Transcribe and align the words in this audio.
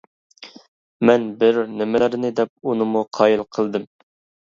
مەن 1.09 1.27
بىر 1.45 1.61
نېمىلەرنى 1.75 2.35
دەپ 2.43 2.55
ئۇنىمۇ 2.73 3.07
قايىل 3.21 3.49
قىلدىم. 3.55 3.91